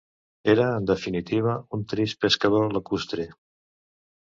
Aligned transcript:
Era, 0.53 0.65
en 0.77 0.87
definitiva, 0.93 1.55
un 1.79 1.85
trist 1.95 2.21
pescador 2.27 2.69
lacustre. 2.79 3.33